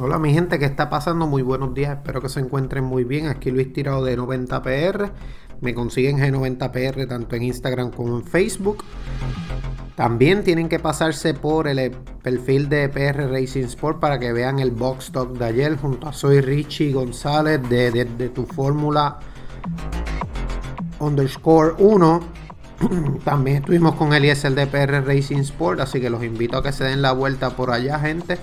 [0.00, 1.26] Hola mi gente, ¿qué está pasando?
[1.26, 3.26] Muy buenos días, espero que se encuentren muy bien.
[3.26, 5.10] Aquí Luis Tirado de 90PR.
[5.60, 8.84] Me consiguen G90PR tanto en Instagram como en Facebook.
[9.96, 11.90] También tienen que pasarse por el
[12.22, 16.12] perfil de PR Racing Sport para que vean el box talk de ayer junto a
[16.12, 19.18] Soy Richie González de, de tu fórmula
[21.00, 22.20] underscore 1.
[23.24, 26.84] También estuvimos con Eliezer de PR Racing Sport, así que los invito a que se
[26.84, 28.38] den la vuelta por allá, gente.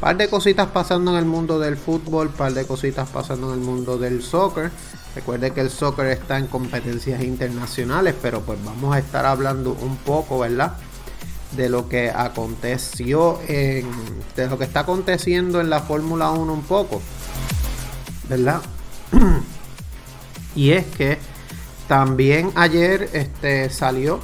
[0.00, 3.64] Par de cositas pasando en el mundo del fútbol, par de cositas pasando en el
[3.64, 4.70] mundo del soccer.
[5.14, 9.96] Recuerde que el soccer está en competencias internacionales, pero pues vamos a estar hablando un
[9.96, 10.76] poco, ¿verdad?
[11.56, 13.90] De lo que aconteció en.
[14.36, 17.02] de lo que está aconteciendo en la Fórmula 1 un poco.
[18.28, 18.60] ¿Verdad?
[20.54, 21.18] y es que
[21.88, 24.20] también ayer este, salió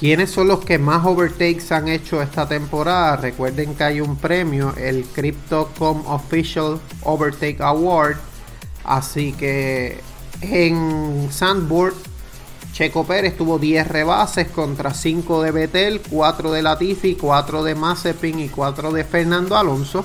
[0.00, 3.16] ¿Quiénes son los que más overtakes han hecho esta temporada?
[3.16, 8.16] Recuerden que hay un premio, el Crypto.com Official Overtake Award.
[8.82, 10.00] Así que
[10.40, 11.92] en Sandboard,
[12.72, 18.40] Checo Pérez tuvo 10 rebases contra 5 de Betel, 4 de Latifi, 4 de Mazepin
[18.40, 20.02] y 4 de Fernando Alonso.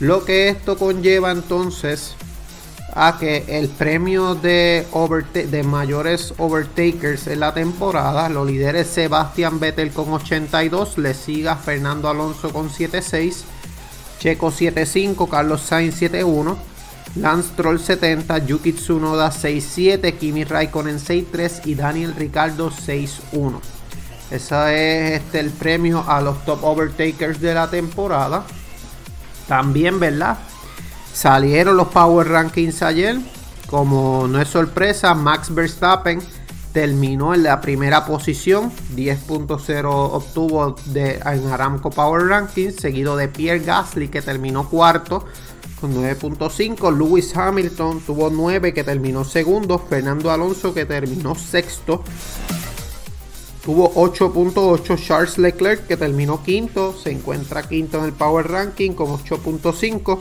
[0.00, 2.16] Lo que esto conlleva entonces
[2.94, 4.86] a que el premio de,
[5.50, 12.08] de mayores overtakers en la temporada lo lidere Sebastian Vettel con 82, le siga Fernando
[12.08, 13.44] Alonso con 76,
[14.18, 16.58] Checo 75, Carlos Sainz 71,
[17.16, 23.60] Lance Troll 70, Yuki Tsunoda 67, Kimi Raikkonen 63 y Daniel Ricardo 61.
[24.30, 28.44] Ese es este, el premio a los top overtakers de la temporada.
[29.48, 30.38] También, ¿verdad?
[31.12, 33.18] Salieron los Power Rankings ayer.
[33.66, 36.20] Como no es sorpresa, Max Verstappen
[36.72, 38.72] terminó en la primera posición.
[38.96, 42.76] 10.0 obtuvo de, en Aramco Power Rankings.
[42.76, 45.24] Seguido de Pierre Gasly que terminó cuarto
[45.80, 46.96] con 9.5.
[46.96, 49.78] Lewis Hamilton tuvo 9 que terminó segundo.
[49.78, 52.02] Fernando Alonso que terminó sexto.
[53.64, 56.96] Tuvo 8.8 Charles Leclerc que terminó quinto.
[56.96, 60.18] Se encuentra quinto en el Power Ranking con 8.5.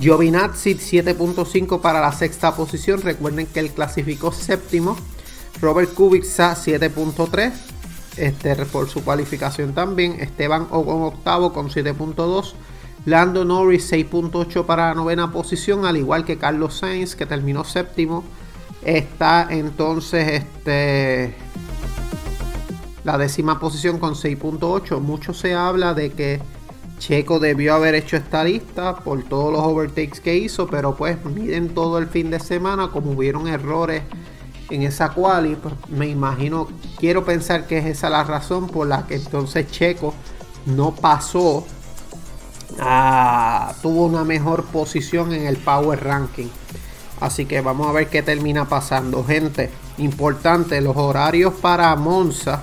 [0.00, 3.02] Giovinazzi 7.5 para la sexta posición.
[3.02, 4.96] Recuerden que él clasificó séptimo.
[5.60, 7.52] Robert Kubica 7.3
[8.16, 10.16] este, por su cualificación también.
[10.20, 12.54] Esteban Ocon octavo con 7.2.
[13.04, 18.24] Lando Norris 6.8 para la novena posición, al igual que Carlos Sainz que terminó séptimo.
[18.82, 21.34] Está entonces este,
[23.04, 25.00] la décima posición con 6.8.
[25.00, 26.40] Mucho se habla de que
[27.00, 31.70] Checo debió haber hecho esta lista por todos los overtakes que hizo, pero pues miden
[31.70, 34.02] todo el fin de semana, como hubieron errores
[34.68, 36.68] en esa quali, pues me imagino,
[36.98, 40.14] quiero pensar que es esa la razón por la que entonces Checo
[40.66, 41.66] no pasó,
[42.78, 46.48] a, tuvo una mejor posición en el Power Ranking.
[47.18, 49.70] Así que vamos a ver qué termina pasando, gente.
[49.98, 52.62] Importante, los horarios para Monza.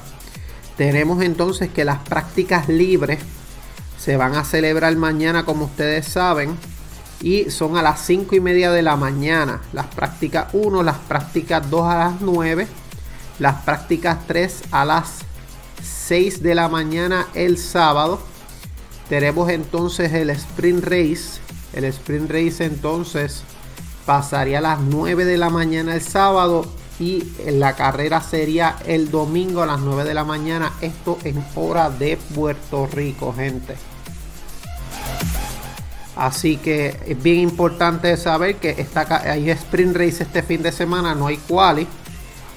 [0.78, 3.20] Tenemos entonces que las prácticas libres
[3.98, 6.58] se van a celebrar mañana como ustedes saben
[7.22, 11.70] y son a las 5 y media de la mañana las prácticas 1, las prácticas
[11.70, 12.68] 2 a las 9,
[13.40, 15.20] las prácticas 3 a las
[15.84, 18.20] 6 de la mañana el sábado.
[19.10, 21.42] Tenemos entonces el sprint race.
[21.74, 23.44] El sprint race entonces
[24.06, 26.66] pasaría a las 9 de la mañana el sábado
[27.00, 30.74] y la carrera sería el domingo a las 9 de la mañana.
[30.82, 33.76] Esto en hora de Puerto Rico, gente.
[36.16, 41.14] Así que es bien importante saber que está, hay sprint race este fin de semana,
[41.14, 41.88] no hay quali.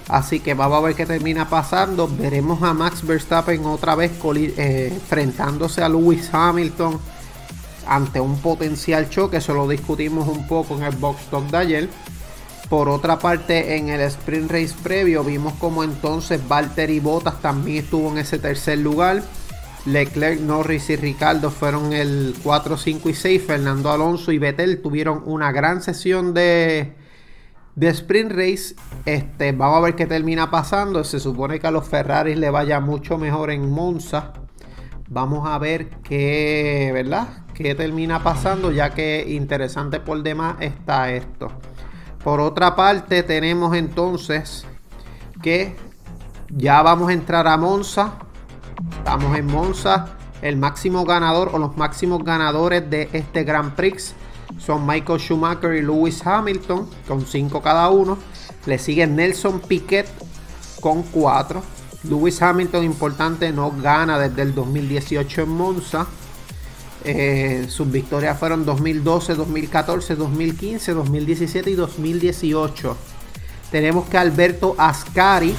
[0.08, 2.08] Así que vamos a ver qué termina pasando.
[2.08, 6.98] Veremos a Max Verstappen otra vez eh, enfrentándose a Lewis Hamilton
[7.86, 9.36] ante un potencial choque.
[9.36, 11.88] Eso lo discutimos un poco en el box talk de ayer.
[12.70, 18.12] Por otra parte, en el sprint race previo vimos como entonces Valtteri Bottas también estuvo
[18.12, 19.22] en ese tercer lugar.
[19.86, 23.42] Leclerc, Norris y Ricardo fueron el 4, 5 y 6.
[23.44, 26.94] Fernando Alonso y Vettel tuvieron una gran sesión de,
[27.74, 28.76] de sprint race.
[29.04, 31.02] Este, vamos a ver qué termina pasando.
[31.02, 34.32] Se supone que a los Ferraris le vaya mucho mejor en Monza.
[35.08, 37.40] Vamos a ver qué, ¿verdad?
[37.62, 41.52] qué termina pasando, ya que interesante por demás está esto.
[42.22, 44.66] Por otra parte, tenemos entonces
[45.42, 45.74] que
[46.50, 48.12] ya vamos a entrar a Monza.
[48.98, 50.16] Estamos en Monza.
[50.42, 54.14] El máximo ganador o los máximos ganadores de este Grand Prix
[54.58, 58.18] son Michael Schumacher y Lewis Hamilton con 5 cada uno.
[58.66, 60.06] Le sigue Nelson Piquet
[60.80, 61.62] con 4.
[62.04, 66.06] Lewis Hamilton, importante, no gana desde el 2018 en Monza.
[67.04, 72.96] Eh, sus victorias fueron 2012, 2014, 2015, 2017 y 2018.
[73.70, 75.54] Tenemos que Alberto Ascari,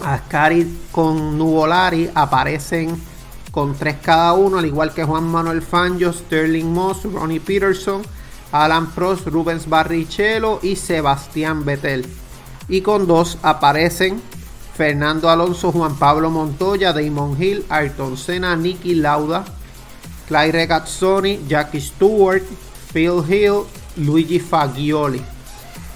[0.00, 3.00] Ascari con Nuvolari aparecen
[3.50, 8.02] con 3 cada uno, al igual que Juan Manuel Fangio, Sterling Moss, Ronnie Peterson,
[8.52, 12.04] Alan Prost, Rubens Barrichello y Sebastián Vettel.
[12.68, 14.20] Y con 2 aparecen
[14.76, 19.44] Fernando Alonso, Juan Pablo Montoya, Damon Hill, Ayrton Senna, Nicky Lauda,
[20.28, 22.42] Clyde Regazzoni, Jackie Stewart,
[22.92, 23.62] Phil Hill,
[23.96, 25.22] Luigi Fagioli.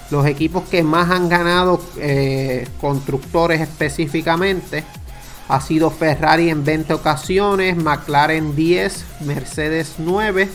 [0.09, 4.83] Los equipos que más han ganado eh, constructores específicamente
[5.47, 10.49] ha sido Ferrari en 20 ocasiones, McLaren 10, Mercedes 9,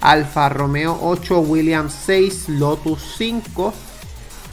[0.00, 3.74] Alfa Romeo 8, Williams 6, Lotus 5,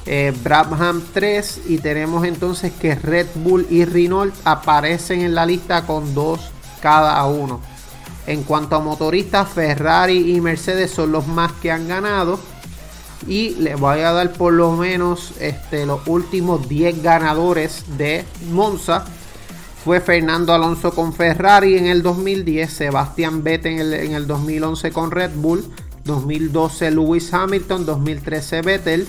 [0.07, 5.85] eh, Brabham 3 y tenemos entonces que Red Bull y Renault aparecen en la lista
[5.85, 6.39] con 2
[6.81, 7.59] cada uno.
[8.27, 12.37] En cuanto a motoristas, Ferrari y Mercedes son los más que han ganado.
[13.25, 19.05] Y les voy a dar por lo menos este, los últimos 10 ganadores de Monza.
[19.83, 24.91] Fue Fernando Alonso con Ferrari en el 2010, Sebastián Vettel en el, en el 2011
[24.91, 25.63] con Red Bull,
[26.03, 29.07] 2012 Lewis Hamilton, 2013 Vettel,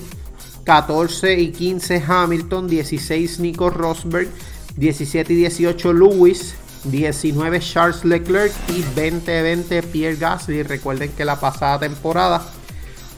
[0.62, 4.28] 14 y 15 Hamilton, 16 Nico Rosberg,
[4.76, 6.54] 17 y 18 Lewis,
[6.90, 10.62] 19 Charles Leclerc y 20-20 Pierre Gasly.
[10.62, 12.42] Recuerden que la pasada temporada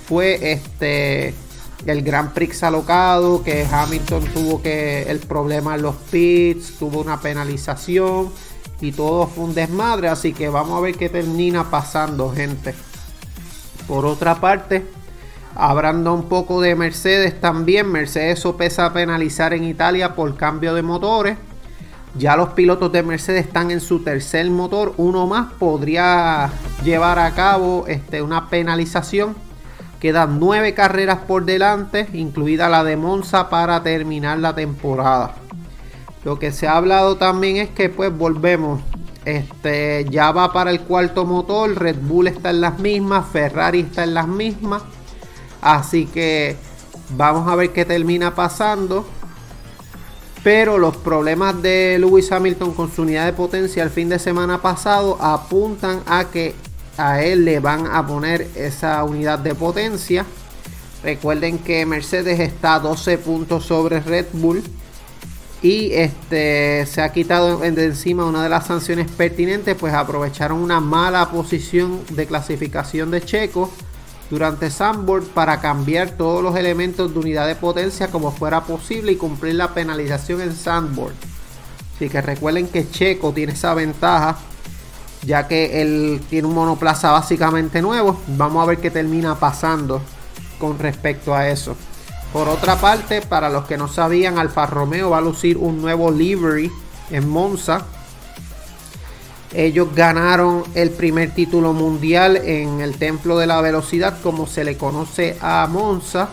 [0.07, 1.35] fue este
[1.87, 7.21] el Grand Prix alocado, que Hamilton tuvo que el problema en los pits, tuvo una
[7.21, 8.31] penalización
[8.81, 12.75] y todo fue un desmadre, así que vamos a ver qué termina pasando, gente.
[13.87, 14.85] Por otra parte,
[15.55, 21.39] hablando un poco de Mercedes también, Mercedes sopesa penalizar en Italia por cambio de motores.
[22.17, 24.95] Ya los pilotos de Mercedes están en su tercer motor.
[24.97, 26.51] Uno más podría
[26.85, 29.37] llevar a cabo este, una penalización.
[30.01, 35.35] Quedan nueve carreras por delante, incluida la de Monza para terminar la temporada.
[36.25, 38.83] Lo que se ha hablado también es que pues volvemos.
[39.25, 41.79] Este ya va para el cuarto motor.
[41.79, 43.27] Red Bull está en las mismas.
[43.29, 44.83] Ferrari está en las mismas.
[45.61, 46.57] Así que
[47.11, 49.07] vamos a ver qué termina pasando.
[50.43, 54.63] Pero los problemas de Lewis Hamilton con su unidad de potencia el fin de semana
[54.63, 56.55] pasado apuntan a que
[56.97, 60.25] a él le van a poner esa unidad de potencia.
[61.03, 64.63] Recuerden que Mercedes está 12 puntos sobre Red Bull.
[65.63, 69.77] Y este se ha quitado de encima una de las sanciones pertinentes.
[69.77, 73.71] Pues aprovecharon una mala posición de clasificación de Checo
[74.31, 79.17] durante Sandboard para cambiar todos los elementos de unidad de potencia como fuera posible y
[79.17, 81.15] cumplir la penalización en Sandboard.
[81.97, 84.39] Así que recuerden que Checo tiene esa ventaja
[85.23, 88.19] ya que él tiene un monoplaza básicamente nuevo.
[88.29, 90.01] Vamos a ver qué termina pasando
[90.59, 91.77] con respecto a eso.
[92.33, 96.11] Por otra parte, para los que no sabían, Alfa Romeo va a lucir un nuevo
[96.11, 96.71] livery
[97.11, 97.85] en Monza
[99.53, 104.77] ellos ganaron el primer título mundial en el Templo de la Velocidad, como se le
[104.77, 106.29] conoce a Monza.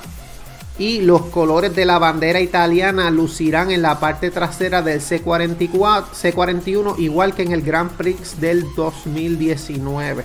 [0.78, 7.00] Y los colores de la bandera italiana lucirán en la parte trasera del C44, C41,
[7.00, 10.24] igual que en el Grand Prix del 2019.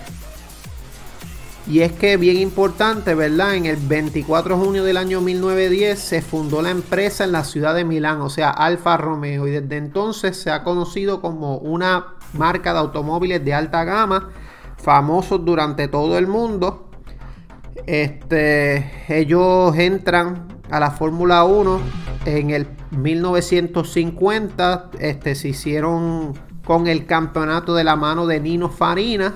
[1.66, 3.54] Y es que bien importante, ¿verdad?
[3.54, 7.74] En el 24 de junio del año 1910 se fundó la empresa en la ciudad
[7.74, 12.72] de Milán, o sea, Alfa Romeo, y desde entonces se ha conocido como una marca
[12.72, 14.30] de automóviles de alta gama,
[14.76, 16.88] famosos durante todo el mundo.
[17.86, 21.80] Este, ellos entran a la Fórmula 1
[22.26, 24.90] en el 1950.
[24.98, 26.34] Este, se hicieron
[26.64, 29.34] con el campeonato de la mano de Nino Farina.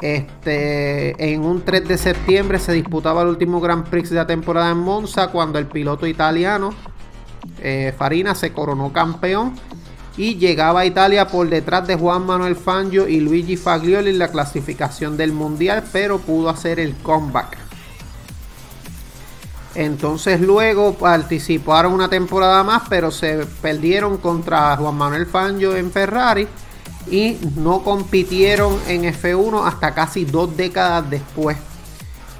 [0.00, 4.72] Este, en un 3 de septiembre se disputaba el último Grand Prix de la temporada
[4.72, 6.70] en Monza cuando el piloto italiano
[7.60, 9.54] eh, Farina se coronó campeón
[10.16, 14.28] y llegaba a Italia por detrás de Juan Manuel Fangio y Luigi Faglioli en la
[14.28, 17.56] clasificación del Mundial, pero pudo hacer el comeback.
[19.74, 26.46] Entonces luego participaron una temporada más, pero se perdieron contra Juan Manuel Fangio en Ferrari
[27.10, 31.56] y no compitieron en F1 hasta casi dos décadas después.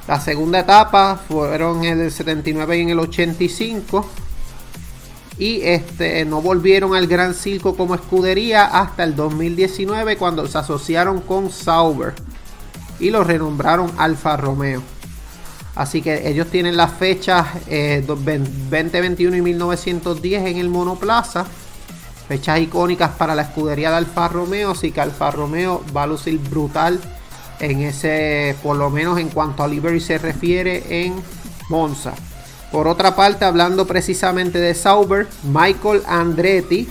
[0.07, 4.07] La segunda etapa fueron en el 79 y en el 85
[5.43, 11.21] y este, no volvieron al Gran Circo como escudería hasta el 2019 cuando se asociaron
[11.21, 12.15] con Sauber
[13.01, 14.85] y lo renombraron Alfa Romeo.
[15.75, 17.49] Así que ellos tienen las fechas
[18.07, 21.45] 2021 eh, y 1910 en el monoplaza.
[22.29, 24.71] Fechas icónicas para la escudería de Alfa Romeo.
[24.71, 27.01] Así que Alfa Romeo va a lucir brutal
[27.59, 31.15] en ese, por lo menos en cuanto a livery se refiere, en
[31.69, 32.15] Monza.
[32.73, 36.89] Por otra parte, hablando precisamente de Sauber, Michael Andretti,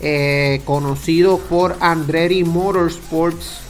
[0.00, 3.60] eh, conocido por Andretti Motorsports,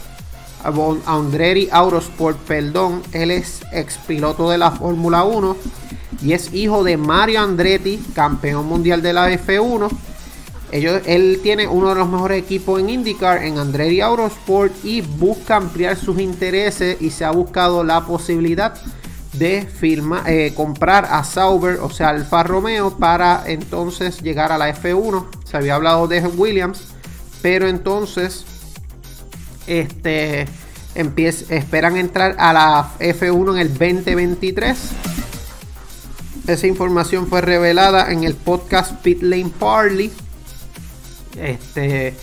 [1.06, 5.56] Andretti Autosport, perdón, él es ex piloto de la Fórmula 1
[6.22, 9.88] y es hijo de Mario Andretti, campeón mundial de la F1.
[10.70, 15.56] Ellos, él tiene uno de los mejores equipos en IndyCar, en Andretti Autosport, y busca
[15.56, 19.01] ampliar sus intereses y se ha buscado la posibilidad de
[19.32, 25.26] firma, eh, comprar a Sauber, o sea, Alfa Romeo, para entonces llegar a la F1.
[25.44, 26.88] Se había hablado de Williams,
[27.40, 28.44] pero entonces
[29.66, 30.46] este,
[30.94, 34.78] esperan entrar a la F1 en el 2023.
[36.46, 40.12] Esa información fue revelada en el podcast Pit Lane Parley.
[41.40, 42.14] Este,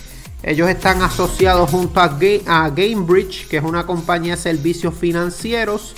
[0.42, 5.96] ellos están asociados junto a, a Gamebridge, que es una compañía de servicios financieros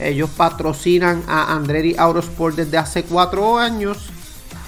[0.00, 4.10] ellos patrocinan a Andretti Autosport desde hace cuatro años.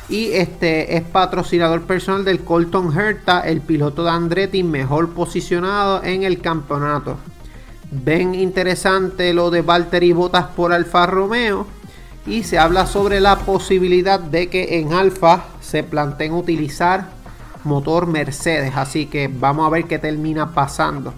[0.08, 6.22] Y este es patrocinador personal del Colton Herta, el piloto de Andretti mejor posicionado en
[6.22, 7.16] el campeonato.
[7.90, 11.66] Ven interesante lo de Valtteri Bottas por Alfa Romeo.
[12.26, 17.08] Y se habla sobre la posibilidad de que en Alfa se planteen utilizar
[17.64, 18.74] motor Mercedes.
[18.76, 21.12] Así que vamos a ver qué termina pasando.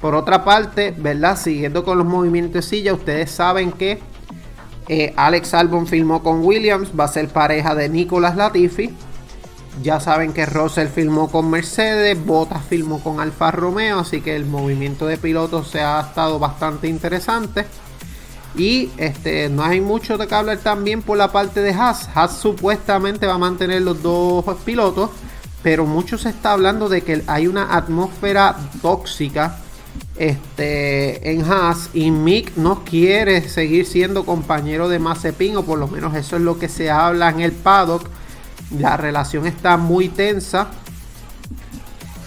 [0.00, 1.36] Por otra parte, ¿verdad?
[1.36, 4.00] Siguiendo con los movimientos de silla, ustedes saben que
[4.88, 8.90] eh, Alex Albon filmó con Williams, va a ser pareja de Nicolas Latifi.
[9.82, 14.46] Ya saben que Russell filmó con Mercedes, Bottas filmó con Alfa Romeo, así que el
[14.46, 17.66] movimiento de pilotos se ha estado bastante interesante.
[18.56, 22.08] Y este, no hay mucho de que hablar también por la parte de Haas.
[22.14, 25.10] Haas supuestamente va a mantener los dos pilotos,
[25.62, 29.58] pero mucho se está hablando de que hay una atmósfera tóxica
[30.20, 35.88] este, en Haas y Mick no quiere seguir siendo compañero de Mazepin o por lo
[35.88, 38.06] menos eso es lo que se habla en el paddock.
[38.78, 40.68] La relación está muy tensa.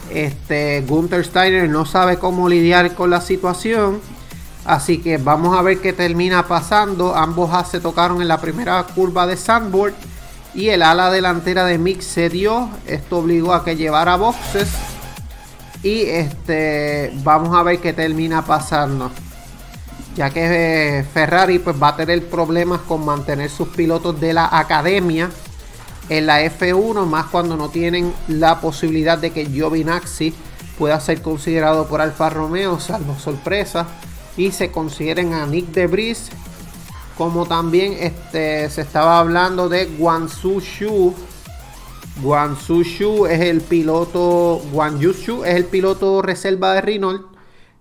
[0.10, 4.02] Este, Gunther Steiner no sabe cómo lidiar con la situación.
[4.66, 7.16] Así que vamos a ver qué termina pasando.
[7.16, 9.94] Ambos Haas se tocaron en la primera curva de Sandboard.
[10.56, 12.70] Y el ala delantera de Mick se dio.
[12.88, 14.93] Esto obligó a que llevara boxes.
[15.84, 19.12] Y este vamos a ver qué termina pasando.
[20.16, 24.58] Ya que eh, Ferrari pues va a tener problemas con mantener sus pilotos de la
[24.58, 25.30] academia
[26.10, 30.34] en la F1, más cuando no tienen la posibilidad de que Giovinazzi
[30.78, 33.88] pueda ser considerado por Alfa Romeo, salvo sorpresa,
[34.38, 36.30] y se consideren a Nick Debris,
[37.18, 41.13] como también este, se estaba hablando de Guangzhou Shu,
[42.22, 44.62] Guan Shu es el piloto.
[44.72, 47.25] Guan Yushu es el piloto reserva de Renault.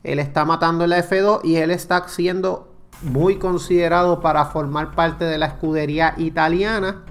[0.03, 2.73] Él está matando en la F2 y él está siendo
[3.03, 7.05] muy considerado para formar parte de la escudería italiana.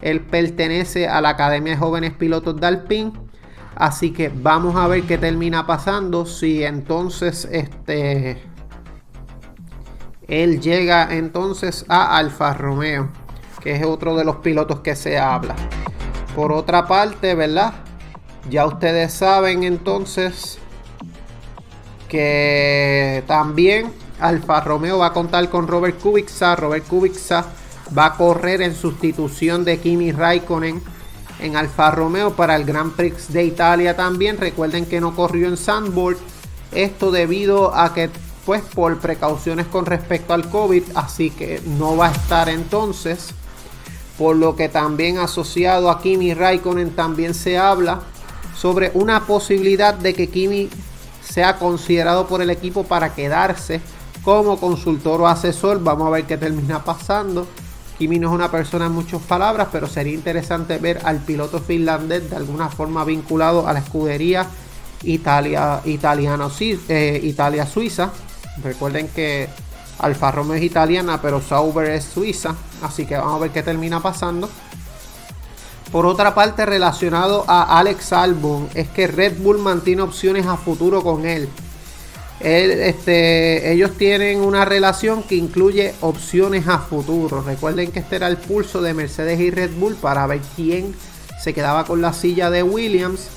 [0.00, 3.12] Él pertenece a la Academia de Jóvenes Pilotos de Alpine.
[3.74, 6.26] Así que vamos a ver qué termina pasando.
[6.26, 8.42] Si entonces este.
[10.28, 13.08] Él llega entonces a Alfa Romeo.
[13.60, 15.56] Que es otro de los pilotos que se habla.
[16.34, 17.74] Por otra parte, ¿verdad?
[18.48, 20.58] Ya ustedes saben entonces
[22.08, 26.56] que también Alfa Romeo va a contar con Robert Kubica.
[26.56, 27.44] Robert Kubica
[27.96, 30.82] va a correr en sustitución de Kimi Raikkonen
[31.40, 34.38] en Alfa Romeo para el Grand Prix de Italia también.
[34.38, 36.16] Recuerden que no corrió en Sandboard.
[36.72, 38.10] Esto debido a que,
[38.44, 43.34] pues, por precauciones con respecto al COVID, así que no va a estar entonces
[44.18, 48.00] por lo que también asociado a Kimi Raikkonen también se habla
[48.56, 50.68] sobre una posibilidad de que Kimi
[51.22, 53.80] sea considerado por el equipo para quedarse
[54.24, 55.82] como consultor o asesor.
[55.82, 57.46] Vamos a ver qué termina pasando.
[57.98, 62.28] Kimi no es una persona en muchas palabras, pero sería interesante ver al piloto finlandés
[62.28, 64.46] de alguna forma vinculado a la escudería
[65.04, 68.10] Italia, italiana, eh, Italia Suiza.
[68.62, 69.48] Recuerden que
[69.98, 72.54] Alfa Romeo es italiana, pero Sauber es suiza.
[72.82, 74.48] Así que vamos a ver qué termina pasando.
[75.90, 81.02] Por otra parte, relacionado a Alex Albon, es que Red Bull mantiene opciones a futuro
[81.02, 81.48] con él.
[82.40, 87.42] este, ellos tienen una relación que incluye opciones a futuro.
[87.42, 90.94] Recuerden que este era el pulso de Mercedes y Red Bull para ver quién
[91.40, 93.28] se quedaba con la silla de Williams.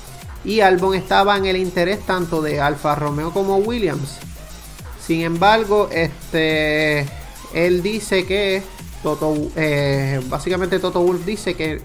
[0.44, 4.18] Y Albon estaba en el interés tanto de Alfa Romeo como Williams.
[5.06, 7.06] Sin embargo, este,
[7.54, 8.62] él dice que
[9.56, 11.80] eh, básicamente Toto Wolf dice que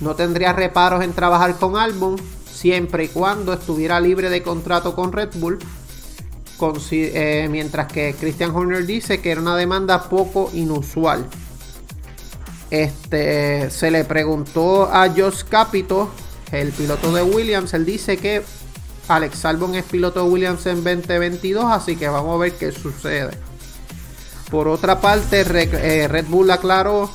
[0.00, 2.16] no tendría reparos en trabajar con Albon
[2.50, 5.58] siempre y cuando estuviera libre de contrato con Red Bull.
[6.92, 11.26] Eh, mientras que Christian Horner dice que era una demanda poco inusual.
[12.70, 16.10] Este, se le preguntó a Josh Capito,
[16.52, 18.42] el piloto de Williams, él dice que
[19.10, 23.32] Alex Albon es piloto de Williams en 2022, así que vamos a ver qué sucede.
[24.52, 27.10] Por otra parte, eh, Red Bull aclaró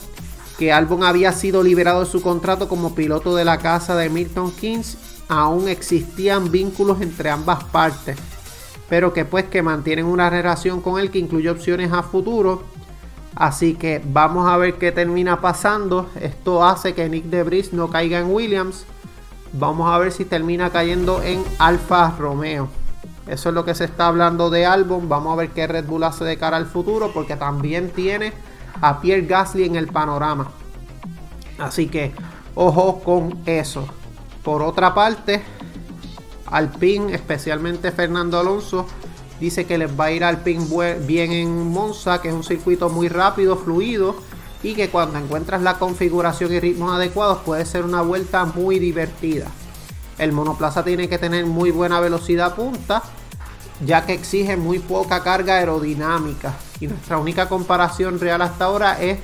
[0.60, 4.52] que Albon había sido liberado de su contrato como piloto de la casa de Milton
[4.52, 4.98] Keynes,
[5.30, 8.18] aún existían vínculos entre ambas partes,
[8.90, 12.64] pero que pues que mantienen una relación con él que incluye opciones a futuro.
[13.36, 16.10] Así que vamos a ver qué termina pasando.
[16.20, 18.86] Esto hace que Nick Debris no caiga en Williams.
[19.54, 22.68] Vamos a ver si termina cayendo en Alfa Romeo.
[23.28, 25.10] Eso es lo que se está hablando de Albon.
[25.10, 28.34] Vamos a ver qué Red Bull hace de cara al futuro porque también tiene
[28.82, 30.52] a Pierre Gasly en el panorama.
[31.58, 32.14] Así que
[32.54, 33.88] ojo con eso.
[34.44, 35.42] Por otra parte,
[36.48, 38.86] Alpine, especialmente Fernando Alonso,
[39.40, 40.66] dice que les va a ir Alpine
[41.08, 44.16] bien en Monza, que es un circuito muy rápido, fluido
[44.66, 49.46] y que cuando encuentras la configuración y ritmos adecuados puede ser una vuelta muy divertida.
[50.18, 53.04] El monoplaza tiene que tener muy buena velocidad punta,
[53.86, 56.56] ya que exige muy poca carga aerodinámica.
[56.80, 59.20] Y nuestra única comparación real hasta ahora es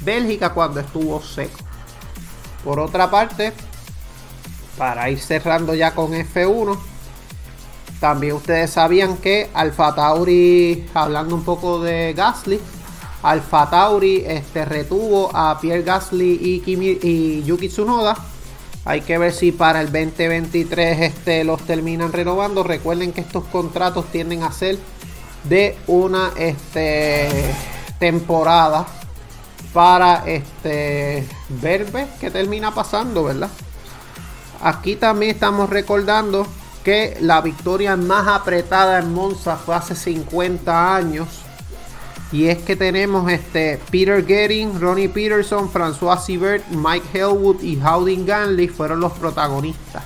[0.00, 1.56] Bélgica cuando estuvo seco.
[2.62, 3.54] Por otra parte,
[4.76, 6.76] para ir cerrando ya con F1,
[7.98, 12.60] también ustedes sabían que Alfa Tauri, hablando un poco de Gasly,
[13.22, 18.16] Alfa Tauri este, retuvo a Pierre Gasly y, y Yuki Tsunoda.
[18.84, 22.64] Hay que ver si para el 2023 este, los terminan renovando.
[22.64, 24.78] Recuerden que estos contratos tienden a ser
[25.44, 27.28] de una este,
[27.98, 28.86] temporada
[29.72, 31.86] para este, ver
[32.20, 33.50] qué termina pasando, ¿verdad?
[34.60, 36.46] Aquí también estamos recordando
[36.84, 41.41] que la victoria más apretada en Monza fue hace 50 años.
[42.32, 48.24] Y es que tenemos este Peter Getting, Ronnie Peterson, François Sibert, Mike Hellwood y Howding
[48.24, 50.02] Ganley fueron los protagonistas.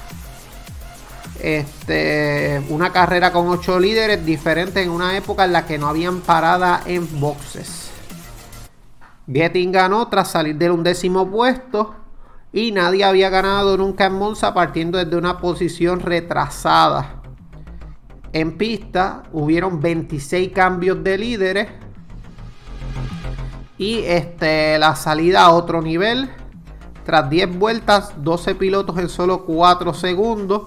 [1.41, 6.21] Este, una carrera con ocho líderes diferentes en una época en la que no habían
[6.21, 7.91] parada en boxes.
[9.33, 11.95] Getting ganó tras salir del undécimo puesto
[12.53, 17.23] y nadie había ganado nunca en Monza partiendo desde una posición retrasada.
[18.33, 21.86] En pista hubieron 26 cambios de líderes
[23.79, 26.31] y este, la salida a otro nivel.
[27.05, 30.63] Tras 10 vueltas, 12 pilotos en solo 4 segundos.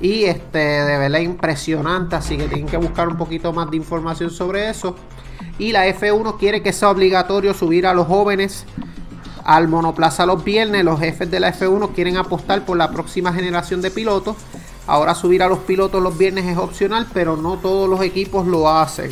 [0.00, 2.16] Y este, de verdad impresionante.
[2.16, 4.96] Así que tienen que buscar un poquito más de información sobre eso.
[5.58, 8.66] Y la F1 quiere que sea obligatorio subir a los jóvenes
[9.44, 10.84] al monoplaza los viernes.
[10.84, 14.36] Los jefes de la F1 quieren apostar por la próxima generación de pilotos.
[14.86, 18.68] Ahora subir a los pilotos los viernes es opcional, pero no todos los equipos lo
[18.68, 19.10] hacen.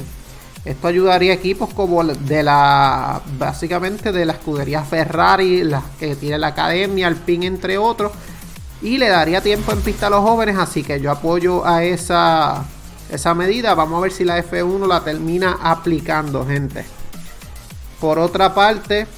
[0.65, 6.39] Esto ayudaría a equipos como de la, básicamente de la escudería Ferrari, las que tiene
[6.39, 8.13] la academia, Alpine, entre otros.
[8.81, 12.65] Y le daría tiempo en pista a los jóvenes, así que yo apoyo a esa,
[13.11, 13.75] esa medida.
[13.75, 16.85] Vamos a ver si la F1 la termina aplicando, gente.
[18.01, 19.09] Por otra parte,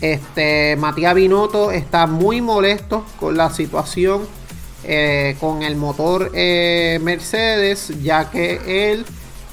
[0.00, 4.39] este Matías Binotto está muy molesto con la situación
[4.84, 9.04] eh, con el motor eh, Mercedes, ya que él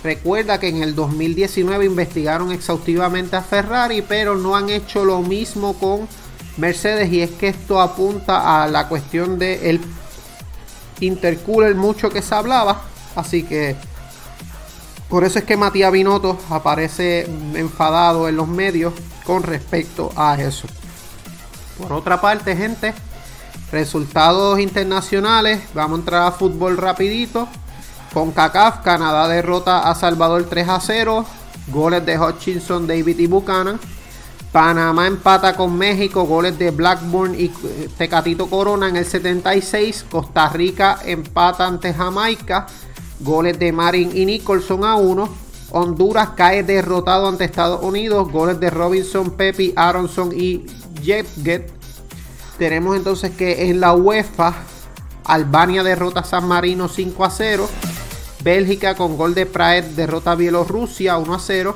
[0.04, 5.74] recuerda que en el 2019 investigaron exhaustivamente a Ferrari, pero no han hecho lo mismo
[5.74, 6.08] con
[6.58, 9.82] Mercedes y es que esto apunta a la cuestión de el
[11.00, 12.82] intercooler mucho que se hablaba,
[13.16, 13.76] así que
[15.10, 20.68] por eso es que Matías Binotto aparece enfadado en los medios con respecto a eso.
[21.78, 22.94] Por otra parte, gente,
[23.72, 25.62] Resultados internacionales.
[25.74, 27.48] Vamos a entrar a fútbol rapidito.
[28.14, 31.26] Con CACAF, Canadá derrota a Salvador 3 a 0.
[31.68, 33.80] Goles de Hutchinson, David y Buchanan.
[34.52, 40.06] Panamá empata con México, goles de Blackburn y eh, Tecatito Corona en el 76.
[40.10, 42.66] Costa Rica empata ante Jamaica,
[43.20, 45.30] goles de Marin y Nicholson a 1.
[45.72, 48.32] Honduras cae derrotado ante Estados Unidos.
[48.32, 50.66] Goles de Robinson, Pepe, Aronson y
[51.04, 51.77] Jetget.
[52.58, 54.54] Tenemos entonces que en la UEFA
[55.26, 57.70] Albania derrota a San Marino 5 a 0.
[58.44, 61.76] Bélgica con gol de Praet derrota a Bielorrusia 1 a 0.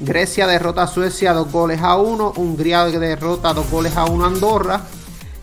[0.00, 2.34] Grecia derrota a Suecia 2 goles a 1.
[2.36, 4.80] Hungría derrota 2 goles a 1 a Andorra.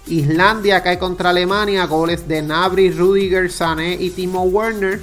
[0.08, 5.00] Islandia cae contra Alemania, goles de Nabri, Rudiger, Sané y Timo Werner.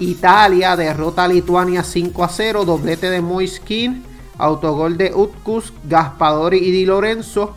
[0.00, 4.04] Italia derrota a Lituania 5 a 0, doblete de Moiskin,
[4.36, 7.56] autogol de Utkus, Gaspadori y Di Lorenzo.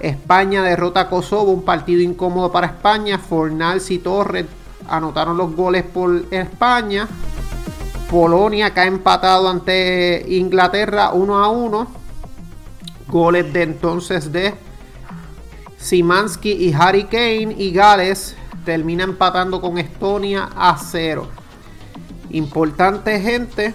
[0.00, 3.18] España derrota a Kosovo, un partido incómodo para España.
[3.18, 4.46] Fornals y Torres
[4.88, 7.08] anotaron los goles por España.
[8.10, 11.86] Polonia cae empatado ante Inglaterra 1 a 1.
[13.08, 14.54] Goles de entonces de
[15.78, 21.26] Simansky y Harry Kane y Gales termina empatando con Estonia a 0.
[22.30, 23.74] Importante gente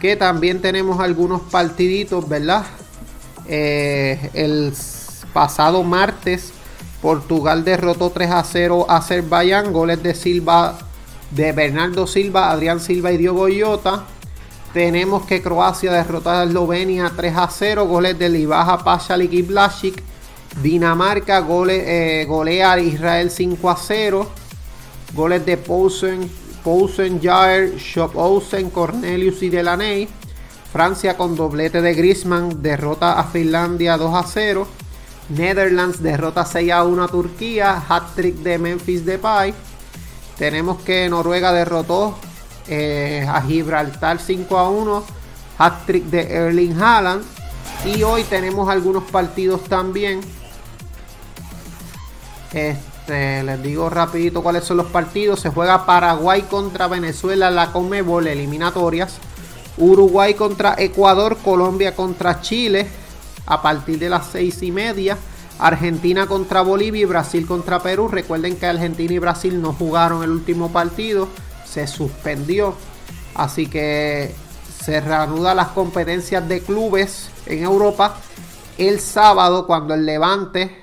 [0.00, 2.64] que también tenemos algunos partiditos, ¿verdad?
[3.46, 4.72] Eh, el
[5.32, 6.52] pasado martes
[7.04, 10.78] Portugal derrotó 3 a 0 a Azerbaiyán, goles de Silva,
[11.32, 14.04] de Bernardo Silva, Adrián Silva y Diogo Jota.
[14.72, 20.02] Tenemos que Croacia derrotó a Eslovenia 3 a 0, goles de Libaja, Pashalik y Blasic.
[20.62, 24.26] Dinamarca gole, eh, golea a Israel 5 a 0.
[25.14, 26.30] Goles de Poulsen,
[26.62, 27.74] Poulsen, Jair,
[28.14, 30.08] Olsen, Cornelius y Delaney.
[30.74, 34.66] Francia con doblete de Griezmann derrota a Finlandia 2 a 0.
[35.28, 37.80] Netherlands derrota 6 a 1 a Turquía.
[37.88, 39.54] Hat-trick de Memphis Depay.
[40.36, 42.18] Tenemos que Noruega derrotó
[42.66, 45.04] eh, a Gibraltar 5 a 1.
[45.58, 47.22] Hat-trick de Erling Haaland.
[47.84, 50.22] Y hoy tenemos algunos partidos también
[52.52, 55.38] este, les digo rapidito cuáles son los partidos.
[55.38, 59.20] Se juega Paraguay contra Venezuela, la Comebol, eliminatorias.
[59.78, 62.86] Uruguay contra Ecuador, Colombia contra Chile
[63.46, 65.16] a partir de las seis y media.
[65.58, 68.08] Argentina contra Bolivia y Brasil contra Perú.
[68.08, 71.28] Recuerden que Argentina y Brasil no jugaron el último partido.
[71.64, 72.74] Se suspendió.
[73.34, 74.34] Así que
[74.82, 78.16] se reanudan las competencias de clubes en Europa
[78.78, 80.82] el sábado cuando el Levante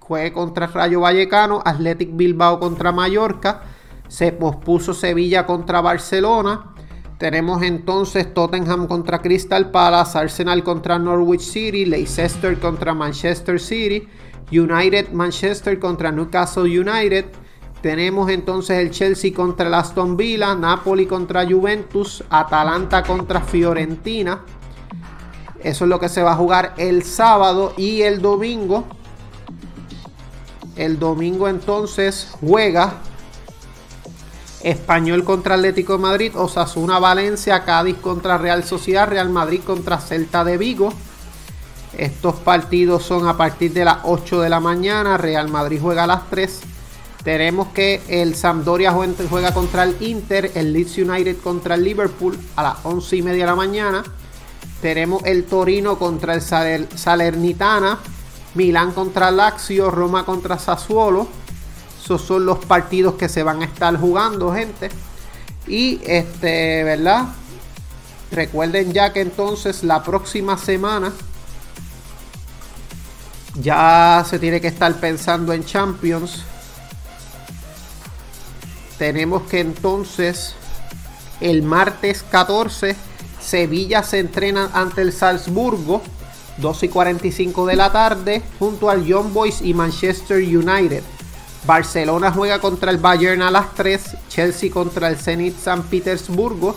[0.00, 3.62] juegue contra Rayo Vallecano, Athletic Bilbao contra Mallorca,
[4.08, 6.74] se pospuso Sevilla contra Barcelona.
[7.18, 14.06] Tenemos entonces Tottenham contra Crystal Palace, Arsenal contra Norwich City, Leicester contra Manchester City,
[14.52, 17.24] United Manchester contra Newcastle United.
[17.82, 24.44] Tenemos entonces el Chelsea contra el Aston Villa, Napoli contra Juventus, Atalanta contra Fiorentina.
[25.60, 28.84] Eso es lo que se va a jugar el sábado y el domingo.
[30.76, 32.94] El domingo entonces juega
[34.62, 40.44] Español contra Atlético de Madrid, Osasuna Valencia, Cádiz contra Real Sociedad, Real Madrid contra Celta
[40.44, 40.92] de Vigo.
[41.96, 46.08] Estos partidos son a partir de las 8 de la mañana, Real Madrid juega a
[46.08, 46.60] las 3.
[47.24, 48.94] Tenemos que el Sampdoria
[49.28, 53.44] juega contra el Inter, el Leeds United contra el Liverpool a las 11 y media
[53.44, 54.04] de la mañana.
[54.80, 57.98] Tenemos el Torino contra el Salernitana
[58.54, 61.28] Milán contra Lazio, Roma contra Sassuolo.
[62.08, 64.88] Esos son los partidos que se van a estar jugando, gente.
[65.66, 67.26] Y este, ¿verdad?
[68.30, 71.12] Recuerden ya que entonces la próxima semana
[73.60, 76.44] ya se tiene que estar pensando en Champions.
[78.96, 80.54] Tenemos que entonces
[81.42, 82.96] el martes 14
[83.38, 86.00] Sevilla se entrena ante el Salzburgo
[86.56, 91.02] 2 y 45 de la tarde junto al Young Boys y Manchester United.
[91.68, 96.74] Barcelona juega contra el Bayern a las 3, Chelsea contra el Zenit San Petersburgo,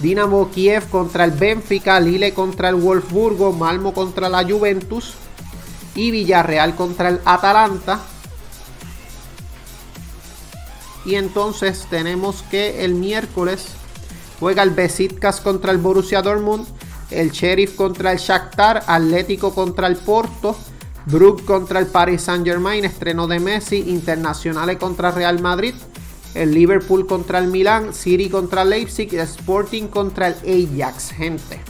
[0.00, 5.14] Dinamo Kiev contra el Benfica, Lille contra el Wolfsburgo, Malmo contra la Juventus
[5.94, 8.00] y Villarreal contra el Atalanta.
[11.06, 13.68] Y entonces tenemos que el miércoles
[14.40, 16.66] juega el Besiktas contra el Borussia Dortmund,
[17.10, 20.54] el Sheriff contra el Shakhtar, Atlético contra el Porto,
[21.06, 25.74] Brook contra el Paris Saint Germain, estreno de Messi, Internacionales contra Real Madrid,
[26.34, 30.36] el Liverpool contra el Milan, City contra Leipzig, Sporting contra el
[30.80, 31.60] Ajax, gente.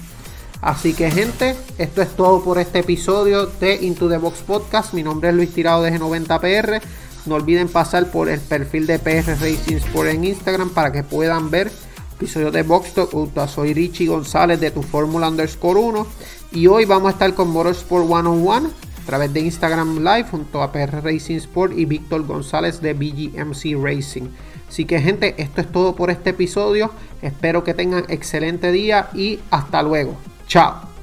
[0.60, 4.94] Así que gente, esto es todo por este episodio de Into the Box Podcast.
[4.94, 6.80] Mi nombre es Luis Tirado de G90PR.
[7.26, 11.50] No olviden pasar por el perfil de PR Racing Sport en Instagram para que puedan
[11.50, 11.70] ver
[12.14, 13.48] episodio de Box Talk.
[13.48, 16.06] Soy Richie González de tu Fórmula Underscore 1.
[16.52, 18.70] Y hoy vamos a estar con Motorsport 101.
[19.04, 23.76] A través de Instagram Live junto a PR Racing Sport y Víctor González de BGMC
[23.78, 24.30] Racing.
[24.66, 26.90] Así que gente, esto es todo por este episodio.
[27.20, 30.16] Espero que tengan excelente día y hasta luego.
[30.46, 30.93] Chao.